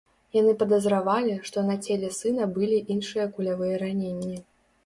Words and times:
Яны 0.35 0.53
падазравалі, 0.61 1.35
што 1.51 1.63
на 1.69 1.75
целе 1.87 2.09
сына 2.21 2.47
былі 2.57 2.81
іншыя 2.97 3.29
кулявыя 3.37 3.75
раненні. 3.87 4.35